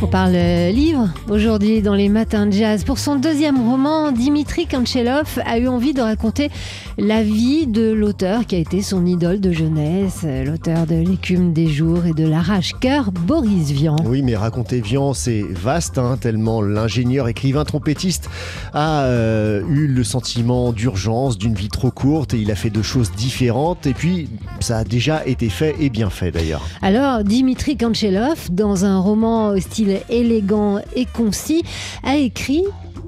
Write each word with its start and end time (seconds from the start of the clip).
On 0.00 0.06
parle 0.06 0.36
euh, 0.36 0.70
livre 0.70 1.08
aujourd'hui 1.28 1.82
dans 1.82 1.94
les 1.94 2.08
matins 2.08 2.46
de 2.46 2.52
jazz. 2.52 2.84
Pour 2.84 3.00
son 3.00 3.16
deuxième 3.16 3.68
roman, 3.68 4.12
Dimitri 4.12 4.68
Kanchelov 4.68 5.40
a 5.44 5.58
eu 5.58 5.66
envie 5.66 5.92
de 5.92 6.00
raconter 6.00 6.50
la 6.98 7.24
vie 7.24 7.66
de 7.66 7.90
l'auteur 7.90 8.46
qui 8.46 8.54
a 8.54 8.58
été 8.58 8.80
son 8.80 9.06
idole 9.06 9.40
de 9.40 9.50
jeunesse, 9.50 10.20
euh, 10.24 10.44
l'auteur 10.44 10.86
de 10.86 10.94
L'écume 10.94 11.52
des 11.52 11.66
jours 11.66 12.06
et 12.06 12.12
de 12.12 12.26
l'arrache-cœur, 12.26 13.10
Boris 13.10 13.72
Vian. 13.72 13.96
Oui, 14.04 14.22
mais 14.22 14.36
raconter 14.36 14.80
Vian, 14.80 15.14
c'est 15.14 15.42
vaste, 15.42 15.98
hein, 15.98 16.16
tellement 16.20 16.62
l'ingénieur, 16.62 17.26
écrivain, 17.26 17.64
trompettiste 17.64 18.30
a 18.74 19.02
euh, 19.02 19.62
eu 19.68 19.88
le 19.88 20.04
sentiment 20.04 20.72
d'urgence, 20.72 21.38
d'une 21.38 21.54
vie 21.54 21.68
trop 21.68 21.90
courte, 21.90 22.34
et 22.34 22.38
il 22.38 22.52
a 22.52 22.54
fait 22.54 22.70
deux 22.70 22.82
choses 22.82 23.10
différentes, 23.10 23.86
et 23.86 23.94
puis 23.94 24.28
ça 24.60 24.78
a 24.78 24.84
déjà 24.84 25.26
été 25.26 25.48
fait 25.48 25.74
et 25.80 25.90
bien 25.90 26.10
fait 26.10 26.30
d'ailleurs. 26.30 26.62
Alors, 26.82 27.24
Dimitri 27.24 27.76
Kanchelov, 27.76 28.48
dans 28.50 28.84
un 28.84 29.00
roman 29.00 29.50
au 29.50 29.56
style 29.88 30.00
élégant 30.08 30.80
et 30.94 31.06
concis, 31.06 31.62
a 32.04 32.16
écrit 32.16 32.64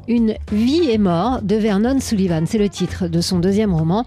Une 0.08 0.34
vie 0.50 0.90
et 0.90 0.98
mort 0.98 1.40
de 1.42 1.56
Vernon 1.56 2.00
Sullivan. 2.00 2.44
C'est 2.46 2.58
le 2.58 2.68
titre 2.68 3.06
de 3.06 3.20
son 3.20 3.38
deuxième 3.38 3.74
roman. 3.74 4.04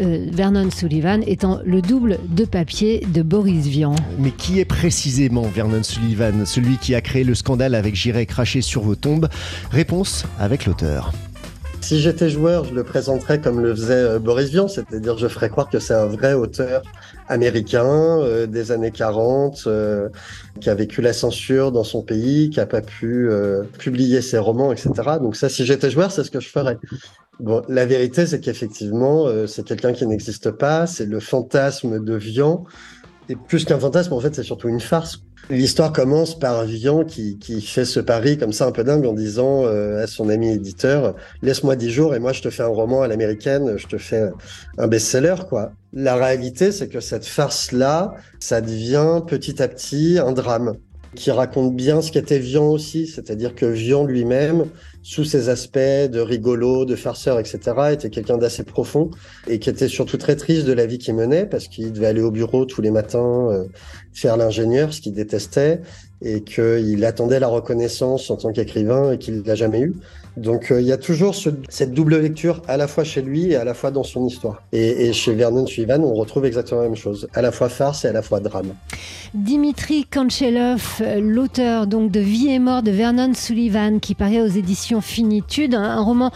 Euh, 0.00 0.26
Vernon 0.30 0.70
Sullivan 0.70 1.22
étant 1.26 1.60
le 1.64 1.80
double 1.80 2.18
de 2.28 2.44
papier 2.44 3.06
de 3.14 3.22
Boris 3.22 3.66
Vian. 3.66 3.94
Mais 4.18 4.30
qui 4.30 4.60
est 4.60 4.64
précisément 4.64 5.42
Vernon 5.42 5.82
Sullivan, 5.82 6.44
celui 6.44 6.76
qui 6.78 6.94
a 6.94 7.00
créé 7.00 7.24
le 7.24 7.34
scandale 7.34 7.74
avec 7.74 7.94
J'irai 7.94 8.26
cracher 8.26 8.60
sur 8.60 8.82
vos 8.82 8.96
tombes? 8.96 9.28
Réponse 9.70 10.24
avec 10.38 10.66
l'auteur. 10.66 11.12
Si 11.80 12.00
j'étais 12.00 12.28
joueur, 12.28 12.64
je 12.64 12.74
le 12.74 12.82
présenterais 12.82 13.40
comme 13.40 13.60
le 13.60 13.74
faisait 13.74 13.92
euh, 13.92 14.18
Boris 14.18 14.50
Vian, 14.50 14.66
c'est-à-dire 14.66 15.16
je 15.18 15.28
ferais 15.28 15.48
croire 15.48 15.68
que 15.68 15.78
c'est 15.78 15.94
un 15.94 16.06
vrai 16.06 16.34
auteur 16.34 16.82
américain 17.28 17.84
euh, 17.84 18.46
des 18.46 18.72
années 18.72 18.90
40, 18.90 19.64
euh, 19.66 20.08
qui 20.60 20.70
a 20.70 20.74
vécu 20.74 21.02
la 21.02 21.12
censure 21.12 21.72
dans 21.72 21.84
son 21.84 22.02
pays, 22.02 22.50
qui 22.50 22.60
a 22.60 22.66
pas 22.66 22.82
pu 22.82 23.28
publier 23.78 24.22
ses 24.22 24.38
romans, 24.38 24.72
etc. 24.72 24.90
Donc 25.20 25.36
ça, 25.36 25.48
si 25.48 25.64
j'étais 25.66 25.90
joueur, 25.90 26.10
c'est 26.10 26.24
ce 26.24 26.30
que 26.30 26.40
je 26.40 26.48
ferais. 26.48 26.78
Bon, 27.40 27.62
la 27.68 27.84
vérité, 27.84 28.26
c'est 28.26 28.40
qu'effectivement, 28.40 29.26
c'est 29.46 29.64
quelqu'un 29.64 29.92
qui 29.92 30.06
n'existe 30.06 30.50
pas, 30.50 30.86
c'est 30.86 31.06
le 31.06 31.20
fantasme 31.20 32.02
de 32.02 32.14
Vian. 32.14 32.64
Et 33.28 33.36
plus 33.36 33.64
qu'un 33.64 33.78
fantasme, 33.78 34.12
en 34.12 34.20
fait, 34.20 34.34
c'est 34.34 34.42
surtout 34.42 34.68
une 34.68 34.80
farce. 34.80 35.25
L'histoire 35.48 35.92
commence 35.92 36.36
par 36.36 36.64
Vian 36.64 37.04
qui, 37.04 37.38
qui 37.38 37.60
fait 37.60 37.84
ce 37.84 38.00
pari 38.00 38.36
comme 38.36 38.52
ça 38.52 38.66
un 38.66 38.72
peu 38.72 38.82
dingue 38.82 39.06
en 39.06 39.12
disant 39.12 39.64
euh, 39.64 40.02
à 40.02 40.06
son 40.08 40.28
ami 40.28 40.52
éditeur 40.52 41.14
laisse-moi 41.40 41.76
dix 41.76 41.90
jours 41.90 42.16
et 42.16 42.18
moi 42.18 42.32
je 42.32 42.42
te 42.42 42.50
fais 42.50 42.64
un 42.64 42.68
roman 42.68 43.02
à 43.02 43.08
l'américaine, 43.08 43.76
je 43.76 43.86
te 43.86 43.96
fais 43.96 44.28
un 44.76 44.86
best-seller 44.88 45.36
quoi. 45.48 45.72
La 45.92 46.16
réalité 46.16 46.72
c'est 46.72 46.88
que 46.88 47.00
cette 47.00 47.26
farce 47.26 47.70
là, 47.70 48.14
ça 48.40 48.60
devient 48.60 49.22
petit 49.26 49.62
à 49.62 49.68
petit 49.68 50.18
un 50.18 50.32
drame 50.32 50.74
qui 51.16 51.32
raconte 51.32 51.74
bien 51.74 52.00
ce 52.00 52.12
qu'était 52.12 52.38
Vian 52.38 52.66
aussi, 52.66 53.08
c'est-à-dire 53.08 53.56
que 53.56 53.66
Vian 53.66 54.04
lui-même, 54.04 54.66
sous 55.02 55.24
ses 55.24 55.48
aspects 55.48 55.78
de 55.78 56.20
rigolo, 56.20 56.84
de 56.84 56.94
farceur, 56.94 57.40
etc., 57.40 57.58
était 57.92 58.10
quelqu'un 58.10 58.38
d'assez 58.38 58.62
profond 58.62 59.10
et 59.48 59.58
qui 59.58 59.68
était 59.70 59.88
surtout 59.88 60.16
très 60.18 60.36
triste 60.36 60.66
de 60.66 60.72
la 60.72 60.86
vie 60.86 60.98
qu'il 60.98 61.14
menait 61.14 61.46
parce 61.46 61.66
qu'il 61.66 61.92
devait 61.92 62.06
aller 62.06 62.22
au 62.22 62.30
bureau 62.30 62.64
tous 62.64 62.82
les 62.82 62.90
matins 62.90 63.48
euh, 63.50 63.64
faire 64.12 64.36
l'ingénieur, 64.36 64.92
ce 64.92 65.00
qu'il 65.00 65.14
détestait, 65.14 65.80
et 66.22 66.42
qu'il 66.42 67.04
attendait 67.04 67.40
la 67.40 67.48
reconnaissance 67.48 68.30
en 68.30 68.36
tant 68.36 68.52
qu'écrivain 68.52 69.12
et 69.12 69.18
qu'il 69.18 69.42
l'a 69.42 69.54
jamais 69.54 69.80
eu. 69.80 69.94
Donc 70.36 70.70
euh, 70.70 70.80
il 70.80 70.86
y 70.86 70.92
a 70.92 70.98
toujours 70.98 71.34
cette 71.68 71.92
double 71.92 72.18
lecture 72.18 72.62
à 72.68 72.76
la 72.76 72.86
fois 72.86 73.04
chez 73.04 73.22
lui 73.22 73.52
et 73.52 73.56
à 73.56 73.64
la 73.64 73.74
fois 73.74 73.90
dans 73.90 74.02
son 74.02 74.26
histoire. 74.26 74.62
Et, 74.72 75.12
chez 75.12 75.34
Vernon 75.34 75.66
Sullivan, 75.66 76.02
on 76.04 76.14
retrouve 76.14 76.44
exactement 76.44 76.82
la 76.82 76.88
même 76.88 76.96
chose, 76.96 77.28
à 77.34 77.42
la 77.42 77.52
fois 77.52 77.68
farce 77.68 78.04
et 78.04 78.08
à 78.08 78.12
la 78.12 78.22
fois 78.22 78.40
drame. 78.40 78.74
Dimitri 79.34 80.04
Kanchelov, 80.04 81.02
l'auteur 81.20 81.86
donc 81.86 82.10
de 82.10 82.20
Vie 82.20 82.48
et 82.48 82.58
mort 82.58 82.82
de 82.82 82.90
Vernon 82.90 83.32
Sullivan, 83.34 83.98
qui 84.00 84.14
paraît 84.14 84.40
aux 84.40 84.46
éditions 84.46 85.00
Finitude, 85.00 85.74
un 85.74 86.00
roman 86.00 86.30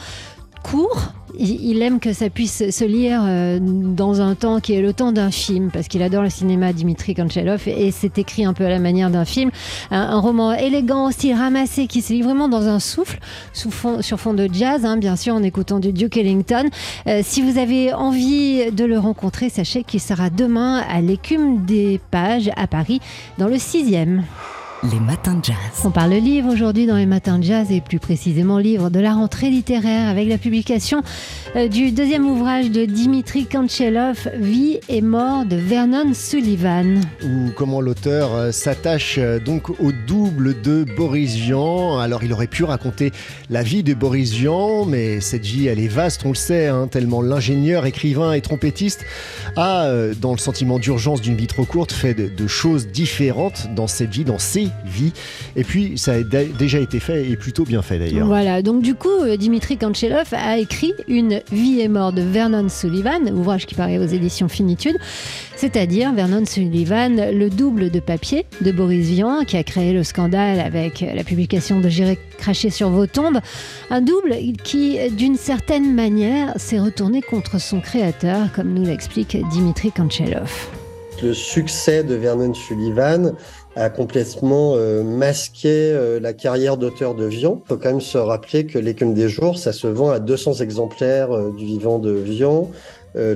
court. 0.63 1.13
Il 1.39 1.81
aime 1.81 2.01
que 2.01 2.13
ça 2.13 2.29
puisse 2.29 2.71
se 2.71 2.85
lire 2.85 3.23
euh, 3.25 3.59
dans 3.61 4.21
un 4.21 4.35
temps 4.35 4.61
qui 4.61 4.75
est 4.75 4.83
le 4.83 4.93
temps 4.93 5.13
d'un 5.13 5.31
film, 5.31 5.71
parce 5.73 5.87
qu'il 5.87 6.03
adore 6.03 6.23
le 6.23 6.29
cinéma, 6.29 6.73
Dimitri 6.73 7.15
Kanchelov, 7.15 7.69
et 7.69 7.93
c'est 7.93 8.19
écrit 8.19 8.45
un 8.45 8.53
peu 8.53 8.65
à 8.67 8.69
la 8.69 8.79
manière 8.81 9.11
d'un 9.11 9.25
film. 9.25 9.51
Un, 9.91 10.19
roman 10.19 10.53
élégant, 10.53 11.11
style 11.11 11.35
ramassé, 11.35 11.87
qui 11.87 12.03
se 12.03 12.13
lit 12.13 12.23
vraiment 12.23 12.49
dans 12.49 12.69
un 12.69 12.81
souffle, 12.81 13.21
sur 13.53 13.71
fond 13.73 14.35
de 14.35 14.49
jazz, 14.53 14.85
hein, 14.85 14.97
bien 14.97 15.17
sûr, 15.17 15.35
en 15.35 15.43
écoutant 15.43 15.79
du 15.79 15.93
Duke 15.93 16.17
Ellington. 16.17 16.69
Euh, 17.07 17.21
si 17.23 17.43
vous 17.43 17.59
avez 17.59 17.93
envie 17.95 18.71
de 18.73 18.85
le 18.85 18.99
rencontrer, 18.99 19.49
sachez 19.49 19.85
qu'il 19.85 20.01
sera 20.01 20.31
demain 20.31 20.85
à 20.91 21.01
l'écume 21.01 21.65
des 21.65 22.01
pages 22.11 22.51
à 22.57 22.67
Paris, 22.67 23.01
dans 23.39 23.47
le 23.47 23.57
6e. 23.57 24.23
Les 24.83 24.99
matins 24.99 25.35
de 25.35 25.45
jazz. 25.45 25.57
On 25.85 25.91
parle 25.91 26.13
livre 26.13 26.51
aujourd'hui 26.51 26.87
dans 26.87 26.97
les 26.97 27.05
matins 27.05 27.39
de 27.39 27.45
jazz 27.45 27.71
et 27.71 27.83
plus 27.83 27.99
précisément 27.99 28.57
livre 28.57 28.89
de 28.89 28.99
la 28.99 29.13
rentrée 29.13 29.51
littéraire 29.51 30.09
avec 30.09 30.27
la 30.27 30.39
publication 30.39 31.03
euh, 31.55 31.69
du 31.69 31.93
deuxième 31.93 32.27
ouvrage 32.27 32.71
de 32.71 32.87
Dimitri 32.87 33.45
Kanchelov, 33.45 34.31
Vie 34.39 34.79
et 34.89 35.03
mort 35.03 35.45
de 35.45 35.57
Vernon 35.57 36.15
Sullivan. 36.15 36.99
Ou 37.23 37.51
comment 37.55 37.83
l'auteur 37.83 38.35
euh, 38.35 38.53
s'attache 38.53 39.17
euh, 39.19 39.39
donc 39.39 39.69
au 39.69 39.93
double 40.07 40.63
de 40.63 40.87
Boris 40.97 41.35
Vian. 41.35 41.99
Alors 41.99 42.25
il 42.25 42.33
aurait 42.33 42.47
pu 42.47 42.65
raconter 42.65 43.13
la 43.51 43.63
vie 43.63 43.83
de 43.83 43.93
Boris 43.93 44.33
Vian, 44.33 44.87
mais 44.87 45.21
cette 45.21 45.45
vie 45.45 45.67
elle 45.67 45.81
est 45.81 45.89
vaste, 45.89 46.23
on 46.25 46.31
le 46.31 46.35
sait, 46.35 46.69
hein, 46.69 46.89
tellement 46.91 47.21
l'ingénieur, 47.21 47.85
écrivain 47.85 48.33
et 48.33 48.41
trompettiste 48.41 49.05
a, 49.57 49.91
dans 50.19 50.33
le 50.33 50.39
sentiment 50.39 50.79
d'urgence 50.79 51.21
d'une 51.21 51.37
vie 51.37 51.49
trop 51.49 51.67
courte, 51.67 51.93
fait 51.93 52.15
de, 52.15 52.29
de 52.29 52.47
choses 52.47 52.87
différentes 52.87 53.69
dans 53.75 53.87
cette 53.87 54.11
vie, 54.11 54.25
dans 54.25 54.39
ses 54.39 54.70
vie. 54.85 55.13
Et 55.57 55.65
puis, 55.65 55.97
ça 55.97 56.13
a 56.13 56.23
déjà 56.23 56.79
été 56.79 57.01
fait 57.01 57.29
et 57.29 57.37
plutôt 57.37 57.65
bien 57.65 57.83
fait 57.83 57.99
d'ailleurs. 57.99 58.27
Voilà, 58.27 58.63
donc 58.63 58.83
du 58.83 58.95
coup, 58.95 59.09
euh, 59.09 59.37
Dimitri 59.37 59.77
Kanchelov 59.77 60.33
a 60.33 60.59
écrit 60.59 60.93
Une 61.09 61.41
vie 61.53 61.81
et 61.81 61.89
mort 61.89 62.13
de 62.13 62.23
Vernon 62.23 62.69
Sullivan, 62.69 63.31
ouvrage 63.33 63.67
qui 63.67 63.75
paraît 63.75 63.99
aux 63.99 64.07
éditions 64.07 64.49
Finitude, 64.49 64.97
c'est-à-dire 65.57 66.13
Vernon 66.13 66.45
Sullivan, 66.47 67.17
le 67.17 67.51
double 67.51 67.91
de 67.91 68.01
papier 68.01 68.47
de 68.61 68.73
Boris 68.73 69.09
Vian, 69.09 69.45
qui 69.45 69.57
a 69.57 69.63
créé 69.63 69.93
le 69.93 70.05
scandale 70.05 70.61
avec 70.61 71.01
la 71.01 71.25
publication 71.25 71.81
de 71.81 71.89
J'irai 71.89 72.19
cracher 72.39 72.71
sur 72.71 72.91
vos 72.91 73.07
tombes. 73.07 73.41
Un 73.91 74.01
double 74.01 74.35
qui, 74.65 74.99
d'une 75.11 75.37
certaine 75.37 75.95
manière, 75.95 76.55
s'est 76.57 76.79
retourné 76.79 77.21
contre 77.21 77.61
son 77.61 77.81
créateur, 77.81 78.53
comme 78.55 78.73
nous 78.73 78.85
l'explique 78.85 79.37
Dimitri 79.51 79.93
Kanchelov. 79.93 80.80
Le 81.23 81.35
succès 81.35 82.03
de 82.03 82.15
Vernon 82.15 82.55
Sullivan 82.55 83.35
a 83.77 83.91
complètement 83.91 84.75
euh, 84.77 85.03
masqué 85.03 85.69
euh, 85.93 86.19
la 86.19 86.33
carrière 86.33 86.79
d'auteur 86.79 87.15
de 87.15 87.27
Vian. 87.27 87.61
Il 87.65 87.69
faut 87.69 87.77
quand 87.77 87.91
même 87.91 88.01
se 88.01 88.17
rappeler 88.17 88.65
que 88.65 88.79
L'écume 88.79 89.13
des 89.13 89.29
jours, 89.29 89.59
ça 89.59 89.73
se 89.73 89.87
vend 89.87 90.11
à 90.11 90.19
200 90.19 90.55
exemplaires 90.55 91.31
euh, 91.33 91.51
du 91.51 91.67
vivant 91.67 91.99
de 91.99 92.11
Vian, 92.11 92.71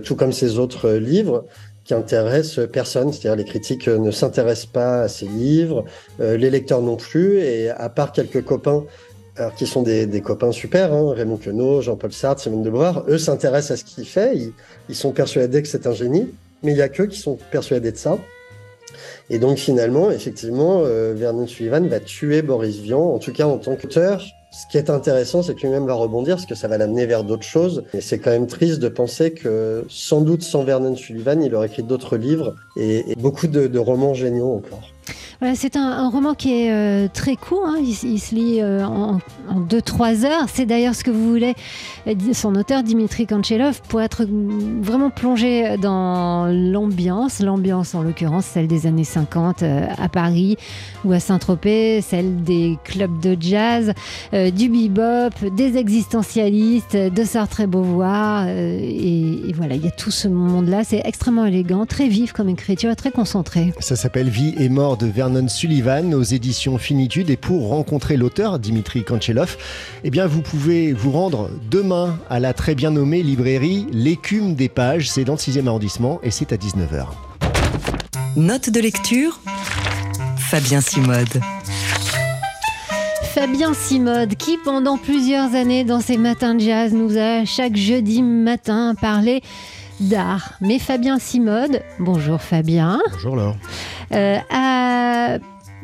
tout 0.05 0.15
comme 0.15 0.33
ses 0.33 0.61
autres 0.61 0.89
livres 0.89 1.45
qui 1.83 1.95
intéressent 1.95 2.65
personne, 2.71 3.13
c'est-à-dire 3.13 3.35
les 3.35 3.45
critiques 3.45 3.89
ne 3.89 4.13
s'intéressent 4.13 4.67
pas 4.67 5.01
à 5.01 5.09
ces 5.09 5.27
livres, 5.27 5.85
les 6.21 6.49
lecteurs 6.49 6.81
non 6.81 6.95
plus, 6.97 7.41
et 7.41 7.71
à 7.71 7.89
part 7.89 8.13
quelques 8.13 8.45
copains 8.45 8.85
alors, 9.37 9.53
qui 9.57 9.67
sont 9.67 9.83
des, 9.83 10.21
copains 10.21 10.53
super, 10.53 10.93
hein, 10.93 11.13
Raymond 11.13 11.39
Queneau, 11.39 11.83
Jean-Paul 11.83 12.13
Sartre, 12.13 12.41
Simone 12.41 12.63
de 12.63 12.71
Beauvoir, 12.71 13.05
eux 13.09 13.19
s'intéressent 13.19 13.73
à 13.73 13.77
ce 13.77 13.85
qu'il 13.85 14.07
fait, 14.07 14.53
ils, 14.89 14.95
sont 14.95 15.11
persuadés 15.11 15.61
que 15.61 15.67
c'est 15.67 15.89
un 15.89 15.93
génie, 15.93 16.29
mais 16.65 16.73
il 16.73 16.79
y 16.79 16.83
a 16.83 16.89
qu'eux 16.89 17.07
qui 17.07 17.19
sont 17.19 17.39
persuadés 17.51 17.93
de 17.93 17.97
ça. 17.97 18.19
Et 19.31 19.39
donc 19.39 19.59
finalement, 19.59 20.11
effectivement, 20.11 20.83
euh, 20.85 21.15
Vernon 21.17 21.47
Sullivan 21.47 21.87
va 21.87 22.01
tuer 22.01 22.43
Boris 22.43 22.79
Vian, 22.79 23.01
en 23.01 23.19
tout 23.19 23.33
cas 23.33 23.47
en 23.47 23.59
tant 23.59 23.77
qu'auteur. 23.77 24.23
Ce 24.51 24.71
qui 24.71 24.79
est 24.79 24.89
intéressant, 24.89 25.43
c'est 25.43 25.55
que 25.55 25.63
lui-même 25.63 25.87
va 25.87 25.95
rebondir, 25.95 26.37
parce 26.37 26.47
que 26.47 26.55
ça 26.55 26.69
va 26.69 26.79
l'amener 26.79 27.07
vers 27.07 27.25
d'autres 27.25 27.47
choses. 27.47 27.85
Et 27.93 28.01
c'est 28.01 28.19
quand 28.19 28.31
même 28.31 28.47
triste 28.47 28.79
de 28.79 28.89
penser 28.89 29.33
que, 29.33 29.85
sans 29.89 30.21
doute 30.21 30.43
sans 30.43 30.63
Vernon 30.63 30.95
Sullivan, 30.95 31.43
il 31.43 31.55
aurait 31.55 31.67
écrit 31.67 31.83
d'autres 31.83 32.17
livres 32.17 32.55
et, 32.77 33.17
beaucoup 33.17 33.49
de 33.49 33.79
romans 33.79 34.15
géniaux 34.15 34.53
encore 34.53 34.83
c'est 35.55 35.77
un, 35.77 36.09
roman 36.09 36.35
qui 36.35 36.53
est 36.53 36.73
euh, 36.73 37.09
très 37.13 37.37
court, 37.37 37.67
hein. 37.67 37.79
il, 37.81 38.19
se 38.19 38.35
lit 38.35 38.61
euh, 38.61 38.85
en 38.85 39.21
2-3 39.51 40.25
heures. 40.25 40.47
C'est 40.53 40.65
d'ailleurs 40.65 40.95
ce 40.95 41.05
que 41.05 41.11
vous 41.11 41.29
voulez, 41.29 41.55
euh, 42.07 42.15
son 42.33 42.55
auteur 42.55 42.83
Dimitri 42.83 43.27
Kanchelov, 43.27 43.83
pour 43.89 44.01
être 44.01 44.27
vraiment 44.81 45.11
plongé 45.11 45.77
dans 45.77 46.47
l'ambiance, 46.47 47.41
l'ambiance 47.41 47.95
en 47.95 48.03
l'occurrence 48.03 48.47
celle 48.47 48.69
des 48.69 48.87
années 48.87 49.05
50 49.05 49.63
à 49.63 50.09
Paris 50.09 50.57
ou 51.05 51.13
à 51.13 51.21
Saint-Tropez, 51.21 52.01
celle 52.01 52.43
des 52.43 52.79
clubs 52.85 53.21
de 53.21 53.37
jazz, 53.39 53.93
du 54.33 54.69
bebop, 54.69 55.51
des 55.57 55.77
existentialistes, 55.77 56.97
de 56.97 57.25
Sartre 57.25 57.61
et 57.61 57.67
Beauvoir. 57.67 58.49
Et, 58.49 59.49
et, 59.49 59.53
voilà, 59.53 59.75
il 59.75 59.85
y 59.85 59.89
a 59.89 59.91
tout 59.91 60.11
ce 60.11 60.29
monde-là. 60.29 60.85
C'est 60.85 61.03
extrêmement 61.05 61.45
élégant, 61.45 61.87
très 61.87 62.09
vif 62.09 62.33
comme 62.33 62.49
écriture, 62.49 62.95
très 62.97 63.11
concentré. 63.11 63.73
Ça 63.81 63.97
s'appelle 63.97 64.29
Vie 64.29 64.55
et 64.59 64.69
mort 64.69 64.97
de 64.97 65.07
Vernon 65.07 65.34
Vernon 65.35 65.49
Sullivan 65.49 66.15
aux 66.15 66.23
éditions 66.23 66.79
Finitude. 66.79 67.29
Et 67.29 67.37
pour 67.37 67.69
rencontrer 67.69 68.17
l'auteur, 68.17 68.61
Dimitri 68.61 69.03
Kanchelov, 69.03 69.57
eh 70.05 70.11
bien, 70.11 70.27
vous 70.27 70.43
pouvez 70.43 70.93
vous 70.93 71.11
rendre 71.11 71.51
demain 71.71 72.17
à 72.31 72.39
la 72.39 72.53
très 72.53 72.77
bien 72.77 72.93
nommée 72.93 73.23
librairie 73.23 73.87
L'écume 73.93 74.55
des 74.55 74.69
pages. 74.69 75.11
C'est 75.11 75.25
dans 75.25 75.33
le 75.33 75.39
6e 75.39 75.67
arrondissement 75.67 76.21
et 76.23 76.31
c'est 76.31 76.53
à 76.53 76.57
19h. 76.57 77.07
Note 78.37 78.71
de 78.71 78.81
lecture 78.81 79.41
Fabien 80.37 80.81
Simode. 80.81 81.41
Fabien 83.35 83.75
Simode, 83.75 84.37
qui 84.37 84.57
pendant 84.65 84.99
plusieurs 84.99 85.55
années 85.55 85.83
dans 85.83 86.01
ses 86.01 86.17
matins 86.17 86.55
de 86.55 86.61
jazz 86.61 86.93
nous 86.93 87.19
a 87.19 87.45
chaque 87.45 87.75
jeudi 87.75 88.23
matin 88.23 88.95
parlé 89.01 89.43
d'art. 89.99 90.53
Mais 90.61 90.79
Fabien 90.79 91.19
Simode, 91.19 91.83
bonjour 91.99 92.41
Fabien, 92.41 93.01
Bonjour 93.13 93.35
Laure. 93.35 93.57
Euh, 94.13 94.39
a 94.51 95.39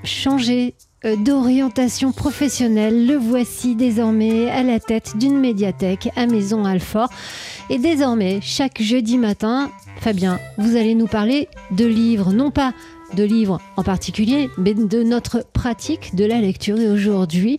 changé 0.04 0.74
euh, 1.04 1.16
d'orientation 1.16 2.12
professionnelle. 2.12 3.06
Le 3.06 3.16
voici 3.16 3.74
désormais 3.74 4.50
à 4.50 4.62
la 4.62 4.80
tête 4.80 5.16
d'une 5.16 5.38
médiathèque 5.38 6.10
à 6.16 6.26
Maison 6.26 6.64
Alfort. 6.64 7.08
Et 7.70 7.78
désormais, 7.78 8.40
chaque 8.42 8.82
jeudi 8.82 9.16
matin, 9.16 9.70
Fabien, 10.00 10.38
vous 10.58 10.76
allez 10.76 10.94
nous 10.94 11.06
parler 11.06 11.48
de 11.70 11.86
livres, 11.86 12.32
non 12.32 12.50
pas 12.50 12.74
de 13.14 13.24
livres 13.24 13.60
en 13.76 13.82
particulier, 13.82 14.50
mais 14.58 14.74
de 14.74 15.02
notre 15.02 15.44
pratique 15.52 16.14
de 16.14 16.24
la 16.24 16.40
lecture. 16.40 16.78
Et 16.78 16.88
aujourd'hui, 16.88 17.58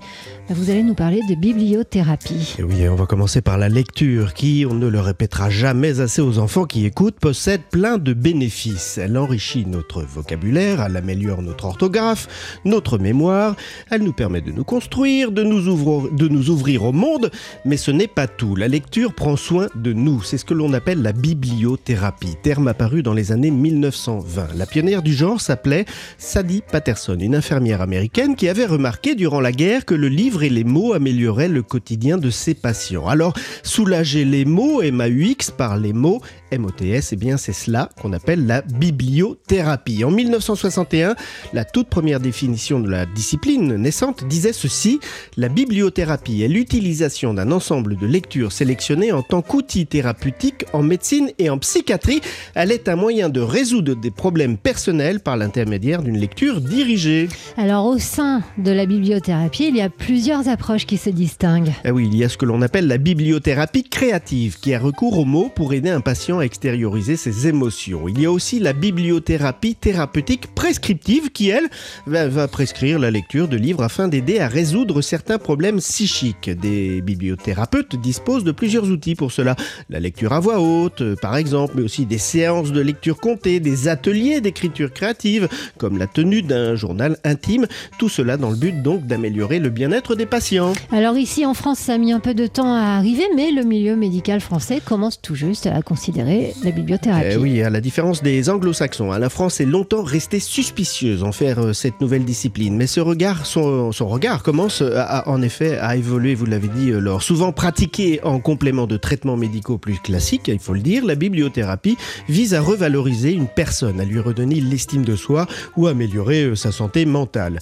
vous 0.50 0.69
allez 0.69 0.83
nous 0.83 0.94
parler 0.94 1.21
de 1.30 1.36
bibliothérapie. 1.36 2.56
Oui, 2.59 2.88
on 2.88 2.95
va 2.95 3.06
commencer 3.06 3.42
par 3.42 3.57
la 3.57 3.69
lecture 3.69 4.33
qui, 4.33 4.65
on 4.69 4.74
ne 4.74 4.88
le 4.88 5.00
répétera 5.00 5.50
jamais 5.50 6.00
assez 6.00 6.21
aux 6.21 6.39
enfants 6.39 6.65
qui 6.65 6.86
écoutent, 6.86 7.19
possède 7.19 7.62
plein 7.71 7.98
de 7.98 8.13
bénéfices. 8.13 8.98
Elle 8.98 9.18
enrichit 9.18 9.65
notre 9.65 10.01
vocabulaire, 10.01 10.81
elle 10.81 10.98
améliore 10.98 11.42
notre 11.42 11.65
orthographe, 11.65 12.27
notre 12.65 12.97
mémoire, 12.97 13.56
elle 13.89 14.04
nous 14.04 14.13
permet 14.13 14.42
de 14.42 14.51
nous 14.51 14.63
construire, 14.63 15.31
de 15.31 15.44
nous, 15.44 15.68
ouvrir, 15.68 16.12
de 16.12 16.27
nous 16.27 16.50
ouvrir 16.50 16.83
au 16.83 16.92
monde, 16.92 17.31
mais 17.65 17.77
ce 17.77 17.92
n'est 17.92 18.07
pas 18.07 18.27
tout. 18.27 18.56
La 18.56 18.68
lecture 18.68 19.13
prend 19.13 19.36
soin 19.36 19.68
de 19.75 19.94
nous. 19.94 20.21
C'est 20.21 20.38
ce 20.38 20.45
que 20.45 20.54
l'on 20.54 20.74
appelle 20.74 21.01
la 21.01 21.13
bibliothérapie, 21.13 22.36
terme 22.42 22.68
apparu 22.68 23.04
dans 23.04 23.13
les 23.13 23.31
années 23.31 23.51
1920. 23.51 24.50
La 24.56 24.65
pionnière 24.65 25.01
du 25.01 25.13
genre 25.13 25.40
s'appelait 25.41 25.85
Sadie 26.17 26.63
Patterson, 26.71 27.17
une 27.19 27.35
infirmière 27.35 27.81
américaine 27.81 28.35
qui 28.35 28.47
avait 28.47 28.65
remarqué 28.65 29.15
durant 29.15 29.41
la 29.41 29.51
guerre 29.51 29.85
que 29.85 29.95
le 29.95 30.07
livre 30.07 30.43
et 30.43 30.49
les 30.49 30.63
mots 30.63 30.93
amélioraient 30.93 31.47
le 31.47 31.63
quotidien 31.63 32.17
de 32.17 32.29
ses 32.29 32.53
patients. 32.53 33.07
Alors, 33.07 33.33
soulager 33.63 34.25
les 34.25 34.45
mots, 34.45 34.81
MAUX, 34.81 35.51
par 35.57 35.77
les 35.77 35.93
mots, 35.93 36.21
MOTS, 36.57 37.12
eh 37.12 37.15
bien 37.15 37.38
c'est 37.38 37.53
cela 37.53 37.89
qu'on 38.01 38.13
appelle 38.13 38.45
la 38.45 38.62
bibliothérapie. 38.62 40.03
En 40.03 40.12
1961, 40.12 41.15
la 41.53 41.65
toute 41.65 41.88
première 41.88 42.19
définition 42.19 42.80
de 42.80 42.89
la 42.89 43.06
discipline 43.06 43.75
naissante 43.75 44.25
disait 44.25 44.53
ceci, 44.53 45.00
la 45.38 45.50
bibliothérapie 45.50 46.44
est 46.44 46.48
l'utilisation 46.48 47.33
d'un 47.33 47.51
ensemble 47.51 47.98
de 47.98 48.06
lectures 48.06 48.51
sélectionnées 48.51 49.12
en 49.12 49.24
tant 49.24 49.42
qu'outil 49.42 49.86
thérapeutique 49.86 50.65
en 50.74 50.83
médecine 50.83 51.31
et 51.39 51.50
en 51.50 51.57
psychiatrie. 51.57 52.21
Elle 52.56 52.71
est 52.71 52.89
un 52.89 52.95
moyen 52.95 53.30
de 53.30 53.39
résoudre 53.39 53.95
des 53.95 54.12
problèmes 54.12 54.57
personnels 54.57 55.19
par 55.19 55.38
l'intermédiaire 55.38 56.01
d'une 56.04 56.18
lecture 56.18 56.62
dirigée. 56.62 57.30
Alors 57.57 57.86
au 57.86 57.97
sein 57.97 58.44
de 58.57 58.71
la 58.71 58.86
bibliothérapie, 58.86 59.68
il 59.69 59.77
y 59.77 59.81
a 59.81 59.89
plusieurs 59.89 60.47
approches 60.47 60.86
qui 60.86 60.97
se 60.97 61.09
distinguent. 61.09 61.74
Ah 61.86 61.92
oui, 61.92 62.09
il 62.12 62.18
y 62.18 62.24
a 62.24 62.30
ce 62.30 62.38
que 62.38 62.45
l'on 62.45 62.62
appelle 62.62 62.88
la 62.88 62.97
bibliothérapie 62.97 63.83
créative, 63.83 64.59
qui 64.59 64.74
a 64.74 64.80
recours 64.80 65.18
aux 65.18 65.25
mots 65.25 65.50
pour 65.54 65.74
aider 65.74 65.89
un 65.89 66.01
patient 66.01 66.40
extérioriser 66.41 67.15
ses 67.15 67.47
émotions. 67.47 68.07
Il 68.07 68.21
y 68.21 68.25
a 68.25 68.31
aussi 68.31 68.59
la 68.59 68.73
bibliothérapie 68.73 69.75
thérapeutique 69.75 70.53
prescriptive, 70.53 71.31
qui, 71.31 71.49
elle, 71.49 71.69
va, 72.05 72.27
va 72.27 72.47
prescrire 72.47 72.99
la 72.99 73.11
lecture 73.11 73.47
de 73.47 73.57
livres 73.57 73.83
afin 73.83 74.07
d'aider 74.07 74.39
à 74.39 74.47
résoudre 74.47 75.01
certains 75.01 75.38
problèmes 75.38 75.77
psychiques. 75.77 76.49
Des 76.49 77.01
bibliothérapeutes 77.01 77.95
disposent 77.95 78.43
de 78.43 78.51
plusieurs 78.51 78.89
outils 78.89 79.15
pour 79.15 79.31
cela. 79.31 79.55
La 79.89 79.99
lecture 79.99 80.33
à 80.33 80.39
voix 80.39 80.59
haute, 80.59 81.01
euh, 81.01 81.15
par 81.21 81.35
exemple, 81.38 81.73
mais 81.75 81.83
aussi 81.83 82.05
des 82.05 82.17
séances 82.17 82.71
de 82.71 82.81
lecture 82.81 83.19
comptée, 83.19 83.59
des 83.59 83.87
ateliers 83.87 84.41
d'écriture 84.41 84.91
créative, 84.94 85.47
comme 85.77 85.97
la 85.97 86.07
tenue 86.07 86.41
d'un 86.41 86.75
journal 86.75 87.17
intime. 87.23 87.67
Tout 87.97 88.09
cela 88.09 88.37
dans 88.37 88.49
le 88.49 88.55
but 88.55 88.81
donc 88.81 89.05
d'améliorer 89.05 89.59
le 89.59 89.69
bien-être 89.69 90.15
des 90.15 90.25
patients. 90.25 90.73
Alors 90.91 91.17
ici 91.17 91.45
en 91.45 91.53
France, 91.53 91.79
ça 91.79 91.94
a 91.94 91.97
mis 91.97 92.11
un 92.11 92.19
peu 92.19 92.33
de 92.33 92.47
temps 92.47 92.73
à 92.73 92.97
arriver, 92.97 93.25
mais 93.35 93.51
le 93.51 93.63
milieu 93.63 93.95
médical 93.95 94.41
français 94.41 94.81
commence 94.83 95.21
tout 95.21 95.35
juste 95.35 95.67
à 95.67 95.81
considérer 95.81 96.31
la 96.63 96.72
bibliothérapie. 96.72 97.30
Eh 97.31 97.38
oui, 97.38 97.62
à 97.62 97.69
la 97.69 97.81
différence 97.81 98.22
des 98.24 98.50
anglo-saxons, 98.50 99.12
hein, 99.12 99.19
la 99.19 99.30
France 99.30 99.60
est 99.62 99.66
longtemps 99.66 100.04
restée 100.04 100.39
suspicieuse 100.39 101.24
en 101.24 101.31
faire 101.31 101.60
euh, 101.60 101.74
cette 101.74 102.01
nouvelle 102.01 102.25
discipline. 102.25 102.75
Mais 102.75 102.88
ce 102.88 103.00
regard, 103.00 103.45
son, 103.45 103.92
regard 104.01 104.44
commence 104.44 104.81
euh, 104.81 105.04
en 105.25 105.42
effet 105.42 105.78
à 105.78 105.95
évoluer, 105.95 106.36
vous 106.36 106.45
l'avez 106.45 106.68
dit, 106.68 106.92
euh, 106.92 107.00
Laure. 107.00 107.24
Souvent 107.24 107.51
pratiquée 107.51 108.19
en 108.24 108.39
complément 108.39 108.88
de 108.88 108.98
traitements 108.98 109.38
médicaux 109.38 109.78
plus 109.78 110.00
classiques, 110.00 110.48
il 110.48 110.60
faut 110.60 110.74
le 110.74 110.81
dire, 110.81 111.06
la 111.06 111.16
bibliothérapie 111.16 111.98
vise 112.28 112.54
à 112.54 112.62
revaloriser 112.62 113.31
une 113.31 113.48
personne, 113.48 114.00
à 114.00 114.06
lui 114.06 114.19
redonner 114.19 114.62
l'estime 114.62 115.04
de 115.04 115.16
soi 115.16 115.48
ou 115.78 115.88
améliorer 115.88 116.56
sa 116.56 116.72
santé 116.72 117.06
mentale. 117.06 117.60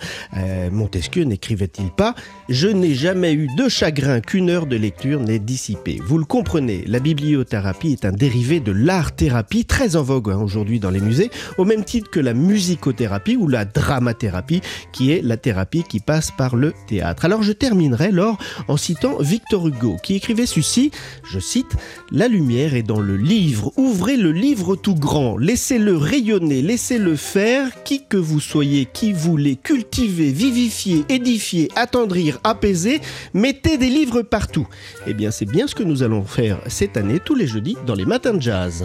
Montesquieu 0.71 1.23
n'écrivait-il 1.23 1.91
pas 1.91 2.15
Je 2.47 2.67
n'ai 2.67 2.93
jamais 2.93 3.33
eu 3.33 3.47
de 3.57 3.69
chagrin 3.69 4.19
qu'une 4.21 4.49
heure 4.49 4.65
de 4.65 4.75
lecture 4.75 5.19
n'ait 5.19 5.39
dissipé. 5.39 5.99
Vous 6.05 6.17
le 6.17 6.25
comprenez, 6.25 6.83
la 6.87 6.99
bibliothérapie 6.99 7.91
est 7.91 8.05
un 8.05 8.11
dérivé 8.11 8.58
de 8.59 8.71
l'art-thérapie, 8.71 9.65
très 9.65 9.95
en 9.95 10.03
vogue 10.03 10.31
hein, 10.31 10.41
aujourd'hui 10.41 10.79
dans 10.79 10.89
les 10.89 10.99
musées, 10.99 11.29
au 11.57 11.65
même 11.65 11.83
titre 11.83 12.09
que 12.09 12.19
la 12.19 12.33
musicothérapie 12.33 13.35
ou 13.35 13.47
la 13.47 13.65
dramathérapie, 13.65 14.61
qui 14.91 15.11
est 15.11 15.21
la 15.21 15.37
thérapie 15.37 15.83
qui 15.83 15.99
passe 15.99 16.31
par 16.31 16.55
le 16.55 16.73
théâtre. 16.87 17.25
Alors 17.25 17.43
je 17.43 17.51
terminerai, 17.51 18.11
Laure, 18.11 18.37
en 18.67 18.77
citant 18.77 19.17
Victor 19.19 19.67
Hugo, 19.67 19.97
qui 20.03 20.15
écrivait 20.15 20.45
ceci, 20.45 20.91
je 21.23 21.39
cite, 21.39 21.71
La 22.11 22.27
lumière 22.27 22.75
est 22.75 22.83
dans 22.83 22.99
le 22.99 23.17
livre, 23.17 23.71
ouvrez 23.77 24.17
le 24.17 24.31
livre 24.31 24.75
tout 24.75 24.95
grand, 24.95 25.37
laissez-le 25.37 25.95
rayonner, 25.95 26.61
laissez-le 26.61 27.15
faire, 27.15 27.83
qui 27.83 28.05
que 28.07 28.17
vous 28.17 28.39
soyez, 28.39 28.87
qui 28.91 29.13
voulez 29.13 29.55
cultiver, 29.55 30.31
vivifier, 30.31 31.05
édifier, 31.09 31.69
attendrir, 31.75 32.39
apaiser, 32.43 33.01
mettez 33.33 33.77
des 33.77 33.89
livres 33.89 34.21
partout. 34.21 34.67
Eh 35.07 35.13
bien 35.13 35.31
c'est 35.31 35.45
bien 35.45 35.67
ce 35.67 35.75
que 35.75 35.83
nous 35.83 36.03
allons 36.03 36.23
faire 36.23 36.59
cette 36.67 36.97
année, 36.97 37.19
tous 37.23 37.35
les 37.35 37.47
jeudis, 37.47 37.77
dans 37.85 37.95
les 37.95 38.05
matins 38.05 38.33
de 38.33 38.38
jazz. 38.39 38.83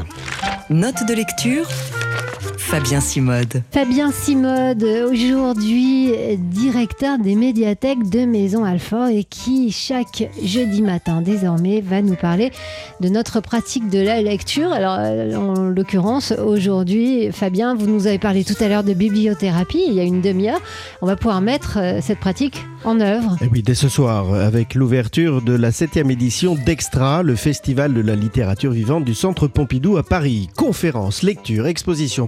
Note 0.69 1.05
de 1.05 1.15
lecture 1.15 1.67
Fabien 2.67 3.01
Simode. 3.01 3.63
Fabien 3.71 4.11
Simode, 4.11 4.83
aujourd'hui 4.83 6.13
directeur 6.39 7.19
des 7.19 7.37
médiathèques 7.37 8.09
de 8.09 8.25
Maison 8.25 8.65
Alfort 8.65 9.09
et 9.09 9.23
qui 9.23 9.71
chaque 9.71 10.29
jeudi 10.43 10.83
matin 10.83 11.21
désormais 11.21 11.81
va 11.81 12.03
nous 12.03 12.17
parler 12.17 12.51
de 13.01 13.09
notre 13.09 13.41
pratique 13.41 13.89
de 13.91 14.01
la 14.01 14.21
lecture. 14.23 14.73
Alors 14.73 14.97
euh, 14.99 15.37
en 15.37 15.69
l'occurrence 15.69 16.33
aujourd'hui, 16.33 17.31
Fabien, 17.33 17.75
vous 17.75 17.87
nous 17.87 18.07
avez 18.07 18.19
parlé 18.19 18.45
tout 18.45 18.57
à 18.61 18.69
l'heure 18.69 18.83
de 18.83 18.95
bibliothérapie, 18.95 19.85
il 19.87 19.95
y 19.95 20.01
a 20.01 20.05
une 20.05 20.23
demi-heure. 20.23 20.61
On 21.03 21.07
va 21.07 21.17
pouvoir 21.17 21.43
mettre 21.43 21.79
euh, 21.79 22.01
cette 22.01 22.19
pratique 22.19 22.65
en 22.85 23.01
œuvre. 23.01 23.37
Et 23.41 23.49
oui, 23.51 23.63
dès 23.63 23.75
ce 23.75 23.89
soir, 23.89 24.35
avec 24.35 24.75
l'ouverture 24.75 25.43
de 25.43 25.55
la 25.55 25.73
septième 25.73 26.11
édition 26.11 26.55
d'Extra, 26.55 27.23
le 27.23 27.35
festival 27.35 27.95
de 27.95 28.01
la 28.01 28.15
littérature 28.15 28.73
vivante 28.73 29.05
du 29.05 29.15
Centre 29.15 29.49
Pompidou 29.49 29.97
à 29.97 30.03
Paris. 30.03 30.49
Conférences, 30.55 31.23
lectures, 31.23 31.67
expositions, 31.67 32.27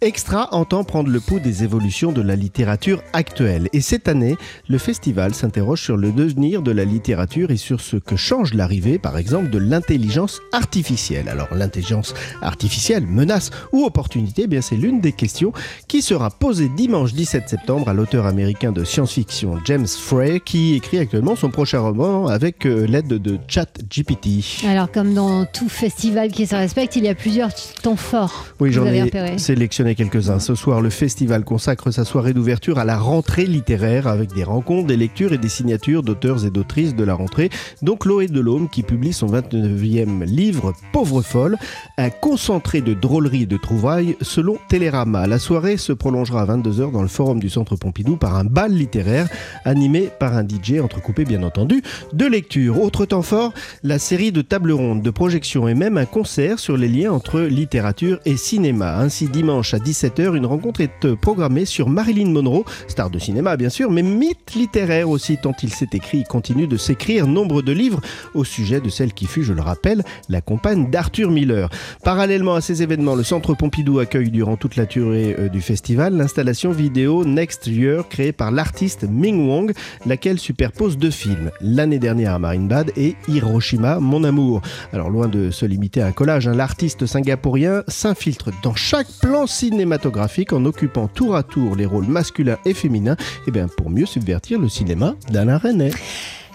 Extra 0.00 0.48
entend 0.52 0.84
prendre 0.84 1.10
le 1.10 1.20
pouls 1.20 1.40
des 1.40 1.64
évolutions 1.64 2.12
de 2.12 2.22
la 2.22 2.36
littérature 2.36 3.02
actuelle. 3.12 3.68
Et 3.72 3.80
cette 3.80 4.08
année, 4.08 4.36
le 4.68 4.78
festival 4.78 5.34
s'interroge 5.34 5.82
sur 5.82 5.96
le 5.96 6.12
devenir 6.12 6.62
de 6.62 6.70
la 6.70 6.84
littérature 6.84 7.50
et 7.50 7.56
sur 7.56 7.80
ce 7.80 7.96
que 7.96 8.16
change 8.16 8.54
l'arrivée, 8.54 8.98
par 8.98 9.18
exemple, 9.18 9.50
de 9.50 9.58
l'intelligence 9.58 10.40
artificielle. 10.52 11.28
Alors, 11.28 11.48
l'intelligence 11.54 12.14
artificielle, 12.42 13.06
menace 13.06 13.50
ou 13.72 13.84
opportunité, 13.84 14.42
eh 14.44 14.46
bien 14.46 14.60
c'est 14.60 14.76
l'une 14.76 15.00
des 15.00 15.12
questions 15.12 15.52
qui 15.86 16.02
sera 16.02 16.30
posée 16.30 16.68
dimanche 16.68 17.12
17 17.12 17.48
septembre 17.48 17.88
à 17.88 17.94
l'auteur 17.94 18.26
américain 18.26 18.72
de 18.72 18.84
science-fiction 18.84 19.58
James 19.64 19.86
Frey, 19.86 20.40
qui 20.40 20.74
écrit 20.74 20.98
actuellement 20.98 21.36
son 21.36 21.50
prochain 21.50 21.80
roman 21.80 22.26
avec 22.26 22.66
euh, 22.66 22.86
l'aide 22.86 23.08
de 23.08 23.38
ChatGPT. 23.46 24.64
Alors 24.66 24.90
comme 24.90 25.14
dans 25.14 25.44
tout 25.44 25.68
festival 25.68 26.30
qui 26.30 26.46
se 26.46 26.54
respecte, 26.54 26.96
il 26.96 27.04
y 27.04 27.08
a 27.08 27.14
plusieurs 27.14 27.50
temps 27.82 27.96
forts. 27.96 28.46
Oui, 28.60 28.72
j'en 28.72 28.86
ai 28.86 29.10
repérés. 29.20 29.38
sélectionné 29.38 29.94
quelques-uns. 29.94 30.38
Ce 30.38 30.54
soir, 30.54 30.80
le 30.80 30.90
festival 30.90 31.44
consacre 31.44 31.90
sa 31.90 32.04
soirée 32.04 32.32
d'ouverture 32.32 32.78
à 32.78 32.84
la 32.84 32.98
rentrée 32.98 33.46
littéraire 33.46 34.06
avec 34.06 34.32
des 34.32 34.44
rencontres, 34.44 34.86
des 34.86 34.96
lectures 34.96 35.32
et 35.32 35.38
des 35.38 35.48
signatures 35.48 36.02
d'auteurs 36.02 36.44
et 36.44 36.50
d'autrices 36.50 36.94
de 36.94 37.04
la 37.04 37.14
rentrée, 37.14 37.50
dont 37.82 37.96
Chloé 37.96 38.28
Delhomme 38.28 38.68
qui 38.68 38.82
publie 38.82 39.12
son 39.12 39.26
29e 39.26 40.24
livre 40.24 40.72
Pauvre 40.92 41.22
folle, 41.22 41.56
un 41.96 42.10
concentré 42.10 42.80
de 42.80 42.94
drôleries 42.94 43.42
et 43.42 43.46
de 43.46 43.56
trouvailles 43.56 44.16
selon 44.20 44.58
Télérama. 44.68 45.26
La 45.26 45.38
soirée 45.38 45.76
se 45.76 45.92
prolongera 45.92 46.42
à 46.42 46.46
22h 46.46 46.92
dans 46.92 47.02
le 47.02 47.08
forum 47.08 47.40
du 47.40 47.50
Centre 47.50 47.76
Pompidou 47.76 48.16
par 48.16 48.36
un 48.36 48.44
bal 48.44 48.72
littéraire 48.72 49.28
animé 49.64 50.08
par 50.18 50.36
un 50.36 50.46
DJ 50.46 50.80
entrecoupé 50.80 51.24
bien 51.24 51.42
entendu 51.42 51.82
de 52.12 52.26
lecture. 52.26 52.80
Autre 52.80 53.06
temps 53.06 53.22
fort, 53.22 53.52
la 53.82 53.98
série 53.98 54.32
de 54.32 54.42
tables 54.42 54.72
rondes, 54.72 55.02
de 55.02 55.10
projections 55.10 55.68
et 55.68 55.74
même 55.74 55.96
un 55.96 56.06
concert 56.06 56.58
sur 56.58 56.76
les 56.76 56.88
liens 56.88 57.12
entre 57.12 57.40
littérature 57.40 58.20
et 58.24 58.36
cinéma. 58.36 59.07
Ainsi, 59.08 59.26
dimanche 59.26 59.72
à 59.72 59.78
17h, 59.78 60.36
une 60.36 60.44
rencontre 60.44 60.82
est 60.82 61.14
programmée 61.14 61.64
sur 61.64 61.88
Marilyn 61.88 62.30
Monroe, 62.30 62.66
star 62.88 63.08
de 63.08 63.18
cinéma 63.18 63.56
bien 63.56 63.70
sûr, 63.70 63.90
mais 63.90 64.02
mythe 64.02 64.52
littéraire 64.54 65.08
aussi, 65.08 65.38
tant 65.38 65.54
il 65.62 65.72
s'est 65.72 65.88
écrit 65.94 66.20
et 66.20 66.24
continue 66.24 66.66
de 66.66 66.76
s'écrire 66.76 67.26
nombre 67.26 67.62
de 67.62 67.72
livres 67.72 68.02
au 68.34 68.44
sujet 68.44 68.82
de 68.82 68.90
celle 68.90 69.14
qui 69.14 69.24
fut, 69.24 69.44
je 69.44 69.54
le 69.54 69.62
rappelle, 69.62 70.04
la 70.28 70.42
compagne 70.42 70.90
d'Arthur 70.90 71.30
Miller. 71.30 71.70
Parallèlement 72.04 72.54
à 72.54 72.60
ces 72.60 72.82
événements, 72.82 73.14
le 73.14 73.22
Centre 73.22 73.54
Pompidou 73.54 73.98
accueille 73.98 74.30
durant 74.30 74.58
toute 74.58 74.76
la 74.76 74.84
durée 74.84 75.34
euh, 75.38 75.48
du 75.48 75.62
festival 75.62 76.14
l'installation 76.14 76.70
vidéo 76.70 77.24
Next 77.24 77.66
Year 77.66 78.06
créée 78.10 78.32
par 78.32 78.50
l'artiste 78.50 79.06
Ming 79.08 79.48
Wong, 79.48 79.72
laquelle 80.04 80.38
superpose 80.38 80.98
deux 80.98 81.10
films, 81.10 81.50
l'année 81.62 81.98
dernière 81.98 82.34
à 82.34 82.38
Bad 82.38 82.92
et 82.94 83.16
Hiroshima, 83.26 84.00
mon 84.00 84.22
amour. 84.22 84.60
Alors 84.92 85.08
loin 85.08 85.28
de 85.28 85.50
se 85.50 85.64
limiter 85.64 86.02
à 86.02 86.08
un 86.08 86.12
collage, 86.12 86.46
hein, 86.46 86.54
l'artiste 86.54 87.06
singapourien 87.06 87.84
s'infiltre 87.88 88.50
dans 88.62 88.74
chaque 88.74 88.97
plan 89.04 89.46
cinématographique 89.46 90.52
en 90.52 90.64
occupant 90.64 91.08
tour 91.08 91.36
à 91.36 91.42
tour 91.42 91.76
les 91.76 91.86
rôles 91.86 92.06
masculins 92.06 92.58
et 92.64 92.74
féminins, 92.74 93.16
et 93.18 93.48
eh 93.48 93.50
bien 93.50 93.68
pour 93.68 93.90
mieux 93.90 94.06
subvertir 94.06 94.58
le 94.58 94.68
cinéma 94.68 95.14
d'Alain 95.30 95.58
René. 95.58 95.90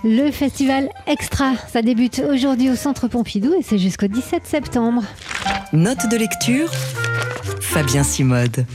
Le 0.03 0.31
festival 0.31 0.89
Extra, 1.07 1.53
ça 1.71 1.81
débute 1.81 2.21
aujourd'hui 2.29 2.69
au 2.69 2.75
Centre 2.75 3.07
Pompidou 3.07 3.53
et 3.57 3.61
c'est 3.63 3.77
jusqu'au 3.77 4.07
17 4.07 4.45
septembre. 4.45 5.03
Note 5.71 6.09
de 6.11 6.17
lecture, 6.17 6.69
Fabien 7.61 8.03
Simode. 8.03 8.65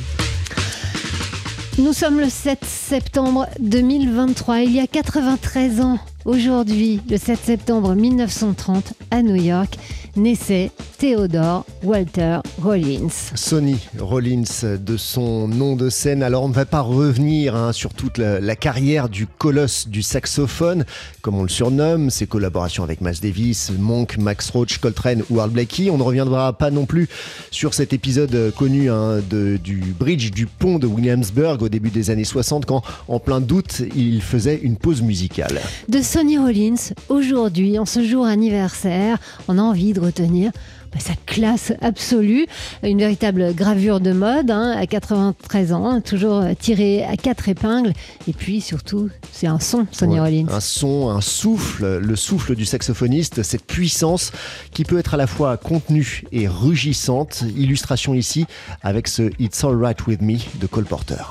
Nous 1.79 1.93
sommes 1.93 2.19
le 2.19 2.29
7 2.29 2.65
septembre 2.65 3.47
2023. 3.61 4.63
Il 4.63 4.73
y 4.73 4.81
a 4.81 4.87
93 4.87 5.81
ans, 5.81 5.99
aujourd'hui, 6.25 7.01
le 7.09 7.17
7 7.19 7.39
septembre 7.39 7.95
1930, 7.95 8.95
à 9.13 9.23
New 9.23 9.37
York, 9.37 9.79
naissait 10.19 10.71
Theodore 10.99 11.65
Walter 11.85 12.39
Rollins. 12.61 13.33
Sonny 13.35 13.79
Rollins, 13.99 14.43
de 14.65 14.97
son 14.97 15.47
nom 15.47 15.77
de 15.77 15.91
scène. 15.91 16.23
Alors 16.23 16.43
on 16.43 16.49
ne 16.49 16.55
va 16.55 16.67
pas 16.67 16.81
revenir 16.81 17.55
hein, 17.55 17.73
sur 17.73 17.95
toute 17.95 18.19
la, 18.19 18.57
carrière 18.57 19.09
du 19.09 19.27
colosse 19.27 19.89
du 19.89 20.03
saxophone, 20.03 20.85
comme 21.23 21.37
on 21.37 21.45
le 21.45 21.49
surnomme, 21.49 22.11
ses 22.11 22.27
collaborations 22.27 22.83
avec 22.83 23.01
Miles 23.01 23.21
Davis, 23.23 23.71
Monk, 23.79 24.19
Max 24.19 24.51
Roach, 24.51 24.79
Coltrane 24.79 25.23
ou 25.31 25.39
Art 25.39 25.49
Blakey. 25.49 25.91
On 25.91 25.99
ne 25.99 26.03
reviendra 26.03 26.53
pas 26.53 26.71
non 26.73 26.85
plus 26.85 27.09
sur 27.53 27.75
cet 27.75 27.93
épisode 27.93 28.53
connu 28.57 28.91
hein, 28.91 29.21
du 29.29 29.95
bridge 29.99 30.33
du 30.33 30.47
pont 30.47 30.79
de 30.81 30.87
Williamsburg 30.89 31.63
au 31.63 31.69
début 31.69 31.91
des 31.91 32.11
années 32.11 32.25
60, 32.25 32.67
quand 32.67 32.83
en 33.07 33.21
plein 33.21 33.41
doute 33.41 33.83
il 33.95 34.21
faisait 34.21 34.59
une 34.61 34.77
pause 34.77 35.03
musicale. 35.03 35.61
De 35.89 36.03
Sonny 36.03 36.39
Rollins, 36.39 36.93
aujourd'hui, 37.09 37.79
en 37.79 37.87
ce 37.87 38.03
jour 38.03 38.27
anniversaire, 38.27 39.19
on 39.47 39.59
a 39.59 39.63
envie 39.63 39.93
de 39.93 40.01
retenir 40.09 40.51
bah, 40.93 41.01
sa 41.01 41.13
classe 41.27 41.73
absolue, 41.83 42.47
une 42.83 42.99
véritable 42.99 43.55
gravure 43.55 44.01
de 44.01 44.13
mode 44.13 44.51
hein, 44.51 44.75
à 44.77 44.87
93 44.87 45.73
ans, 45.73 46.01
toujours 46.01 46.45
tirée 46.59 47.05
à 47.05 47.17
quatre 47.17 47.49
épingles. 47.49 47.93
Et 48.27 48.33
puis 48.33 48.61
surtout, 48.61 49.11
c'est 49.33 49.47
un 49.47 49.61
son, 49.61 49.87
Sonny 49.93 50.19
Rollins. 50.19 50.47
Un 50.51 50.61
son, 50.61 51.11
un 51.11 51.21
souffle, 51.21 51.99
le 51.99 52.17
souffle 52.17 52.55
du 52.55 52.65
saxophoniste, 52.65 53.43
cette 53.43 53.67
puissance 53.67 54.33
qui 54.73 54.85
peut 54.85 54.99
être 54.99 55.15
à 55.15 55.19
la 55.19 55.27
fois 55.27 55.57
contenue 55.57 56.25
et 56.33 56.49
rugissante. 56.49 57.45
Illustration 57.57 58.15
ici 58.15 58.47
avec 58.83 59.09
ce 59.09 59.31
It's 59.39 59.63
All 59.65 59.77
Right 59.77 60.07
With 60.07 60.23
Me 60.23 60.39
de 60.59 60.67
Cole 60.67 60.87
Porter. 60.87 61.23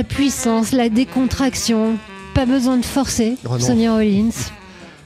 La 0.00 0.04
puissance, 0.04 0.72
la 0.72 0.88
décontraction. 0.88 1.98
Pas 2.34 2.46
besoin 2.46 2.78
de 2.78 2.84
forcer, 2.86 3.36
Oh. 3.46 3.58
Sonny 3.58 3.86
Rollins. 3.86 4.30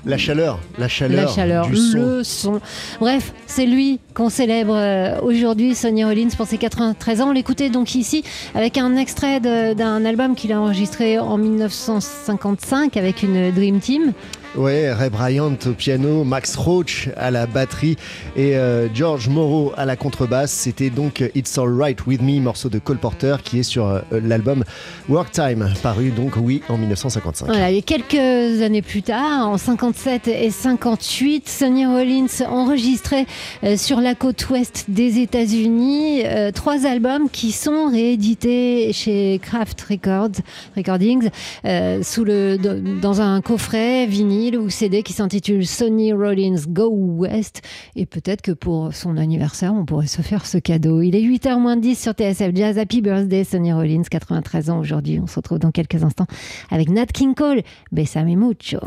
La 0.07 0.17
chaleur, 0.19 0.61
la 0.79 0.87
chaleur, 0.87 1.25
La 1.27 1.35
chaleur, 1.35 1.67
du 1.67 1.77
son. 1.77 1.99
le 1.99 2.23
son. 2.23 2.61
Bref, 3.01 3.33
c'est 3.47 3.67
lui 3.67 3.99
qu'on 4.15 4.29
célèbre 4.29 4.77
euh, 4.77 5.19
aujourd'hui, 5.23 5.75
Sonny 5.75 6.05
Rollins, 6.05 6.29
pour 6.37 6.47
ses 6.47 6.59
93 6.59 7.23
ans. 7.23 7.31
On 7.31 7.33
l'écoutait 7.33 7.71
donc 7.71 7.97
ici 7.97 8.23
avec 8.55 8.79
un 8.79 8.95
extrait 8.97 9.41
d'un 9.41 10.05
album 10.05 10.37
qu'il 10.37 10.53
a 10.53 10.61
enregistré 10.61 11.19
en 11.19 11.39
1955 11.39 12.97
avec 12.97 13.25
une 13.25 13.51
Dream 13.51 13.81
Team. 13.81 14.13
Ouais, 14.57 14.93
Ray 14.93 15.11
Bryant 15.11 15.59
au 15.67 15.71
piano, 15.71 16.23
Max 16.23 16.55
Roach 16.55 17.09
à 17.17 17.33
la 17.33 17.47
batterie 17.47 17.97
et 18.37 18.57
euh, 18.57 18.87
George 18.95 19.29
Morrow 19.29 19.73
à 19.77 19.85
la 19.85 19.97
contrebasse. 19.97 20.53
C'était 20.53 20.91
donc 20.91 21.29
It's 21.35 21.59
Alright 21.59 22.07
With 22.07 22.23
Me, 22.23 22.39
morceau 22.41 22.69
de 22.69 22.79
Cole 22.79 22.99
Porter 22.99 23.37
qui 23.43 23.59
est 23.59 23.65
sur 23.65 23.87
euh, 23.87 24.01
l'album 24.13 24.63
Work 25.09 25.33
Time, 25.33 25.73
paru 25.83 26.11
donc 26.11 26.35
oui 26.37 26.63
en 26.69 26.79
1955. 26.79 27.47
Voilà, 27.47 27.71
et 27.71 27.83
quelques 27.83 28.63
années 28.63 28.83
plus 28.83 29.03
tard, 29.03 29.49
en 29.49 29.59
57 29.59 30.29
et 30.29 30.51
58, 30.51 31.49
Sonny 31.49 31.85
Rollins 31.85 32.47
enregistrait 32.49 33.27
euh, 33.65 33.77
sur 33.77 34.01
la 34.01 34.15
côte 34.15 34.49
ouest 34.51 34.85
des 34.87 35.19
États-Unis 35.19 36.23
trois 36.55 36.87
albums 36.87 37.29
qui 37.29 37.51
sont 37.51 37.91
réédités 37.91 38.93
chez 38.93 39.41
Kraft 39.43 39.81
Records, 39.81 40.43
Recordings 40.77 41.31
dans 41.65 43.21
un 43.21 43.41
coffret 43.41 44.07
vinyle 44.07 44.44
ou 44.53 44.69
CD 44.69 45.03
qui 45.03 45.13
s'intitule 45.13 45.67
Sonny 45.67 46.13
Rollins 46.13 46.61
Go 46.69 46.91
West. 46.91 47.63
Et 47.97 48.05
peut-être 48.05 48.43
que 48.43 48.53
pour 48.53 48.93
son 48.93 49.17
anniversaire, 49.17 49.73
on 49.75 49.85
pourrait 49.85 50.07
se 50.07 50.21
faire 50.21 50.45
ce 50.45 50.59
cadeau. 50.59 51.01
Il 51.01 51.17
est 51.17 51.23
8h 51.23 51.59
moins 51.59 51.77
10 51.77 51.99
sur 51.99 52.13
TSF 52.13 52.55
Jazz. 52.55 52.79
Happy 52.79 53.01
birthday, 53.01 53.45
Sonny 53.45 53.73
Rollins, 53.73 54.03
93 54.11 54.71
ans 54.71 54.79
aujourd'hui. 54.79 55.19
On 55.23 55.27
se 55.27 55.37
retrouve 55.37 55.59
dans 55.59 55.71
quelques 55.71 56.05
instants 56.05 56.27
avec 56.71 56.91
Nat 56.91 57.07
King 57.07 57.35
Cole. 57.35 57.63
Besame 57.91 58.37
mucho. 58.37 58.81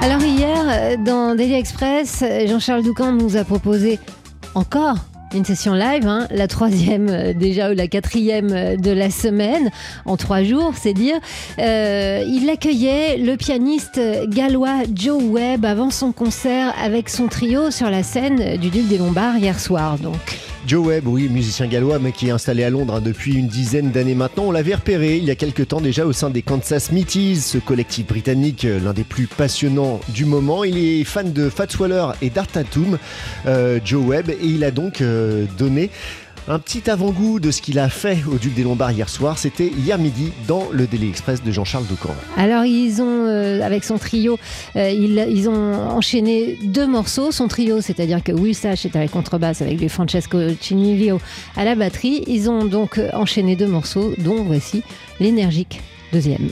Alors 0.00 0.22
hier, 0.22 0.98
dans 1.02 1.34
Daily 1.34 1.54
Express, 1.54 2.22
Jean-Charles 2.46 2.82
Doucan 2.82 3.12
nous 3.12 3.36
a 3.36 3.44
proposé 3.44 3.98
encore 4.54 4.98
une 5.34 5.44
session 5.44 5.74
live, 5.74 6.06
hein, 6.06 6.26
la 6.30 6.48
troisième 6.48 7.08
euh, 7.10 7.32
déjà 7.34 7.70
ou 7.70 7.74
la 7.74 7.88
quatrième 7.88 8.52
euh, 8.52 8.76
de 8.76 8.90
la 8.90 9.10
semaine, 9.10 9.70
en 10.04 10.16
trois 10.16 10.42
jours, 10.42 10.72
c'est 10.76 10.92
dire. 10.92 11.16
Euh, 11.58 12.24
il 12.26 12.48
accueillait 12.48 13.18
le 13.18 13.36
pianiste 13.36 14.00
gallois 14.28 14.82
Joe 14.94 15.22
Webb 15.22 15.64
avant 15.64 15.90
son 15.90 16.12
concert 16.12 16.72
avec 16.82 17.08
son 17.08 17.26
trio 17.26 17.70
sur 17.70 17.90
la 17.90 18.02
scène 18.02 18.56
du 18.58 18.70
Duc 18.70 18.86
des 18.88 18.98
Lombards 18.98 19.36
hier 19.36 19.58
soir. 19.58 19.98
Donc. 19.98 20.53
Joe 20.66 20.86
Webb, 20.86 21.06
oui, 21.06 21.28
musicien 21.28 21.66
gallois, 21.66 21.98
mais 21.98 22.12
qui 22.12 22.28
est 22.28 22.30
installé 22.30 22.64
à 22.64 22.70
Londres 22.70 22.94
hein, 22.94 23.00
depuis 23.02 23.34
une 23.34 23.48
dizaine 23.48 23.90
d'années 23.90 24.14
maintenant. 24.14 24.44
On 24.44 24.50
l'avait 24.50 24.74
repéré 24.74 25.18
il 25.18 25.24
y 25.24 25.30
a 25.30 25.34
quelques 25.34 25.68
temps 25.68 25.80
déjà 25.80 26.06
au 26.06 26.12
sein 26.12 26.30
des 26.30 26.40
Kansas 26.40 26.90
Meaties, 26.90 27.36
ce 27.36 27.58
collectif 27.58 28.06
britannique, 28.06 28.64
euh, 28.64 28.80
l'un 28.80 28.94
des 28.94 29.04
plus 29.04 29.26
passionnants 29.26 30.00
du 30.08 30.24
moment. 30.24 30.64
Il 30.64 30.78
est 30.78 31.04
fan 31.04 31.34
de 31.34 31.50
Fats 31.50 31.66
Waller 31.78 32.06
et 32.22 32.30
d'Art 32.30 32.46
Tatum, 32.46 32.98
euh, 33.46 33.78
Joe 33.84 34.06
Webb, 34.06 34.30
et 34.30 34.38
il 34.42 34.64
a 34.64 34.70
donc 34.70 35.02
euh, 35.02 35.44
donné 35.58 35.90
un 36.48 36.58
petit 36.58 36.90
avant-goût 36.90 37.40
de 37.40 37.50
ce 37.50 37.62
qu'il 37.62 37.78
a 37.78 37.88
fait 37.88 38.18
au 38.30 38.36
Duc 38.36 38.54
des 38.54 38.62
Lombards 38.62 38.92
hier 38.92 39.08
soir. 39.08 39.38
C'était 39.38 39.68
hier 39.68 39.98
midi 39.98 40.32
dans 40.46 40.68
le 40.70 40.86
Daily 40.86 41.08
Express 41.08 41.42
de 41.42 41.50
Jean-Charles 41.50 41.86
Doucan. 41.86 42.14
Alors 42.36 42.64
ils 42.64 43.00
ont, 43.00 43.26
euh, 43.26 43.62
avec 43.62 43.84
son 43.84 43.98
trio, 43.98 44.38
euh, 44.76 44.90
ils, 44.90 45.48
ont 45.48 45.90
enchaîné 45.90 46.58
deux 46.62 46.86
morceaux. 46.86 47.32
Son 47.32 47.48
trio, 47.48 47.80
c'est-à-dire 47.80 48.22
que 48.22 48.32
Will 48.32 48.54
Sash 48.54 48.84
est 48.84 48.96
à 48.96 49.00
la 49.00 49.08
contrebasse 49.08 49.62
avec 49.62 49.86
Francesco 49.88 50.38
Cinivio 50.60 51.20
à 51.56 51.64
la 51.64 51.74
batterie. 51.74 52.24
Ils 52.26 52.50
ont 52.50 52.64
donc 52.64 53.00
enchaîné 53.12 53.56
deux 53.56 53.68
morceaux, 53.68 54.12
dont 54.18 54.42
voici 54.44 54.82
l'énergique 55.20 55.80
deuxième. 56.12 56.50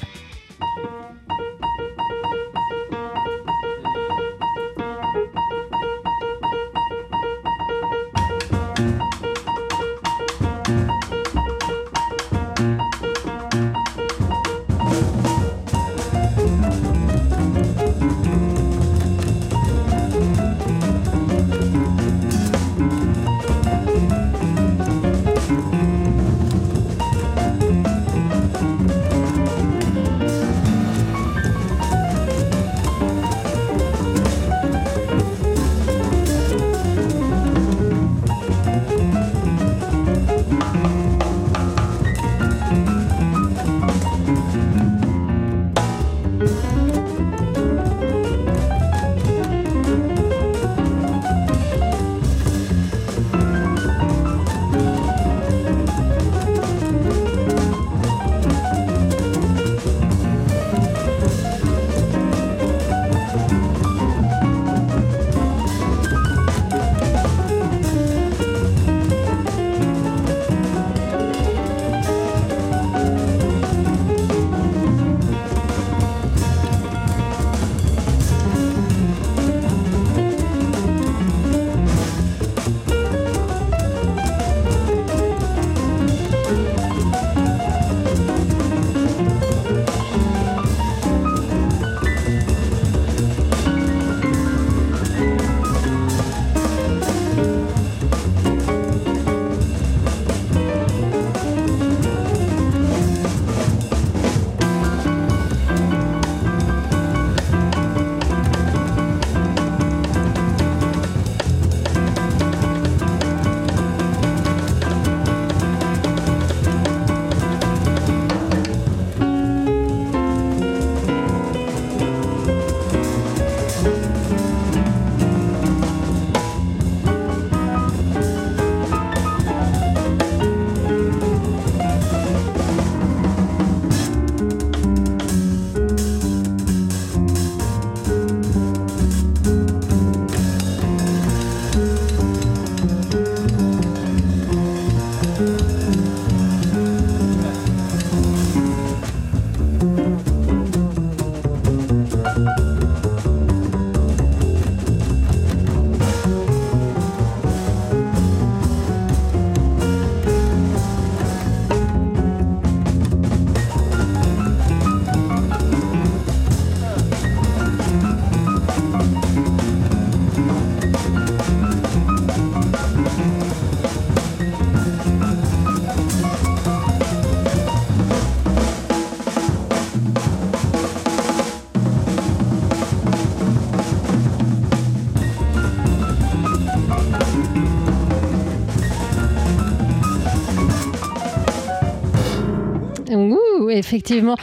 Effectivement. 193.78 194.37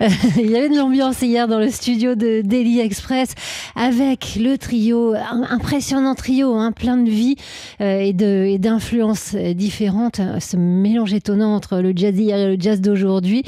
Euh, 0.00 0.08
il 0.38 0.50
y 0.50 0.56
avait 0.56 0.68
de 0.68 0.76
l'ambiance 0.76 1.22
hier 1.22 1.48
dans 1.48 1.58
le 1.58 1.70
studio 1.70 2.14
de 2.14 2.42
Daily 2.42 2.80
Express 2.80 3.34
avec 3.74 4.36
le 4.40 4.56
trio, 4.56 5.14
un 5.14 5.44
impressionnant 5.48 6.14
trio, 6.14 6.54
hein, 6.54 6.72
plein 6.72 6.96
de 6.96 7.10
vie 7.10 7.36
euh, 7.80 8.00
et 8.00 8.58
d'influences 8.58 9.34
différentes, 9.34 10.20
ce 10.40 10.56
mélange 10.56 11.14
étonnant 11.14 11.54
entre 11.54 11.78
le 11.78 11.92
jazz 11.94 12.14
d'hier 12.14 12.38
et 12.38 12.56
le 12.56 12.60
jazz 12.60 12.80
d'aujourd'hui. 12.80 13.42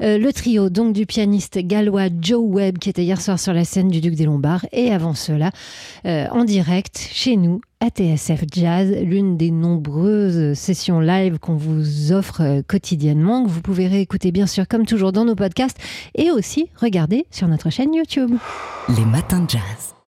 Euh, 0.00 0.18
le 0.18 0.32
trio 0.32 0.70
donc 0.70 0.92
du 0.92 1.06
pianiste 1.06 1.58
gallois 1.58 2.08
Joe 2.20 2.42
Webb 2.44 2.78
qui 2.78 2.90
était 2.90 3.04
hier 3.04 3.20
soir 3.20 3.38
sur 3.38 3.52
la 3.52 3.64
scène 3.64 3.88
du 3.88 4.00
Duc 4.00 4.14
des 4.14 4.24
Lombards 4.24 4.66
et 4.72 4.92
avant 4.92 5.14
cela 5.14 5.50
en 6.04 6.44
direct 6.44 7.08
chez 7.12 7.36
nous 7.36 7.60
ATSF 7.82 8.44
Jazz, 8.48 8.94
l'une 9.02 9.36
des 9.36 9.50
nombreuses 9.50 10.56
sessions 10.56 11.00
live 11.00 11.40
qu'on 11.40 11.56
vous 11.56 12.12
offre 12.12 12.40
euh, 12.40 12.62
quotidiennement, 12.64 13.44
que 13.44 13.50
vous 13.50 13.60
pouvez 13.60 13.88
réécouter 13.88 14.30
bien 14.30 14.46
sûr 14.46 14.68
comme 14.68 14.86
toujours 14.86 15.10
dans 15.10 15.24
nos 15.24 15.34
podcasts 15.34 15.78
et 16.14 16.30
aussi 16.30 16.68
regarder 16.76 17.26
sur 17.32 17.48
notre 17.48 17.70
chaîne 17.70 17.92
YouTube. 17.92 18.30
Les 18.96 19.04
matins 19.04 19.40
de 19.40 19.50
jazz. 19.50 19.91